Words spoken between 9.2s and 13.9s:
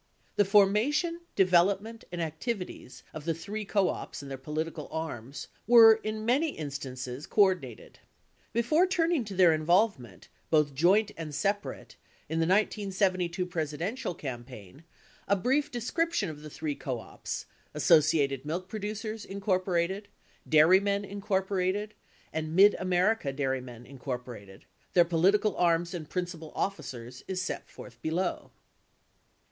to their involvement, both joint and separate, in the 1972 Presi